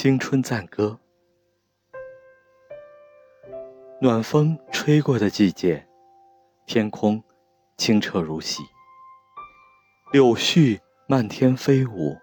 [0.00, 0.96] 青春赞歌，
[4.00, 5.88] 暖风吹过的季节，
[6.66, 7.20] 天空
[7.76, 8.62] 清澈如洗，
[10.12, 12.16] 柳絮漫天飞舞，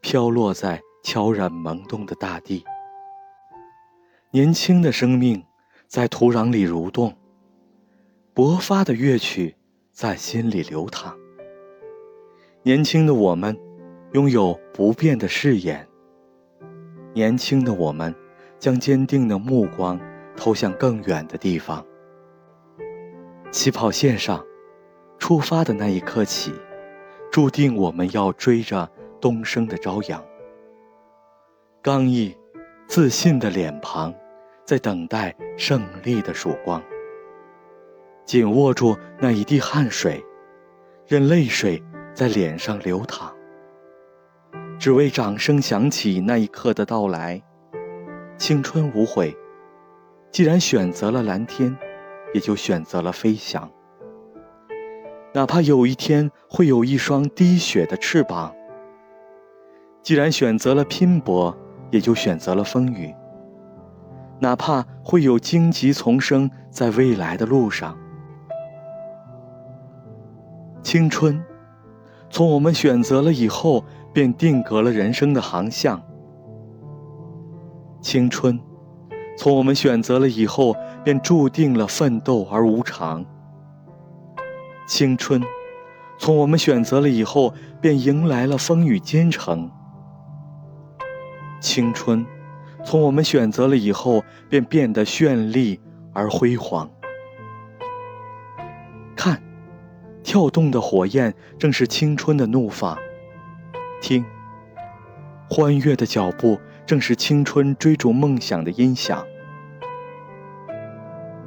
[0.00, 2.64] 飘落在悄然萌动的大地。
[4.30, 5.44] 年轻的生命
[5.86, 7.14] 在土壤里蠕动，
[8.34, 9.54] 勃发的乐曲
[9.92, 11.14] 在心里流淌。
[12.62, 13.54] 年轻的我们，
[14.14, 15.86] 拥有不变的誓言。
[17.16, 18.14] 年轻的我们，
[18.58, 19.98] 将坚定的目光
[20.36, 21.82] 投向更远的地方。
[23.50, 24.44] 起跑线上，
[25.18, 26.52] 出发的那一刻起，
[27.32, 28.86] 注定我们要追着
[29.18, 30.22] 东升的朝阳。
[31.80, 32.36] 刚毅、
[32.86, 34.12] 自信的脸庞，
[34.66, 36.82] 在等待胜利的曙光。
[38.26, 40.22] 紧握住那一滴汗水，
[41.06, 43.34] 任泪水在脸上流淌。
[44.86, 47.42] 只为掌声响起那一刻的到来，
[48.38, 49.36] 青春无悔。
[50.30, 51.76] 既然选择了蓝天，
[52.32, 53.68] 也就选择了飞翔。
[55.34, 58.54] 哪怕有一天会有一双滴血的翅膀。
[60.04, 61.58] 既然选择了拼搏，
[61.90, 63.12] 也就选择了风雨。
[64.38, 67.98] 哪怕会有荆棘丛生在未来的路上。
[70.84, 71.44] 青春，
[72.30, 73.84] 从我们选择了以后。
[74.16, 76.02] 便定格了人生的航向。
[78.00, 78.58] 青春，
[79.36, 83.22] 从我们选择了以后，便注定了奋斗而无常。
[84.88, 85.42] 青春，
[86.18, 89.70] 从我们选择了以后，便迎来了风雨兼程。
[91.60, 92.24] 青春，
[92.86, 95.78] 从我们选择了以后，便变得绚丽
[96.14, 96.88] 而辉煌。
[100.26, 102.98] 跳动的火焰，正是青春的怒放。
[104.02, 104.24] 听，
[105.48, 109.24] 欢悦的脚步正是青春追逐梦想的音响。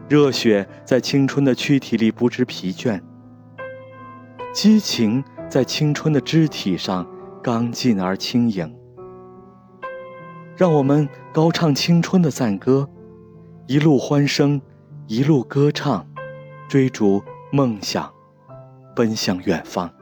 [0.08, 3.02] 热血在青春的躯体里不知疲倦，
[4.54, 7.06] 激情在青春的肢体上
[7.44, 8.74] 刚劲而轻盈。
[10.56, 12.88] 让我们高唱青春的赞歌，
[13.68, 14.62] 一路欢声，
[15.08, 16.08] 一路歌唱，
[16.70, 18.10] 追逐梦想，
[19.00, 19.99] 奔向远方。